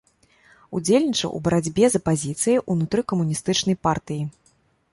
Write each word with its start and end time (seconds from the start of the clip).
Удзельнічаў 0.77 1.29
у 1.39 1.41
барацьбе 1.49 1.85
з 1.93 2.01
апазіцыяй 2.03 2.59
ўнутры 2.71 3.01
камуністычнай 3.13 3.75
партыі. 3.89 4.23